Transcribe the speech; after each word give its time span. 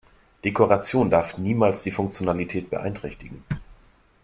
Dekoration 0.43 1.11
darf 1.11 1.37
niemals 1.37 1.83
die 1.83 1.91
Funktionalität 1.91 2.71
beeinträchtigen. 2.71 3.43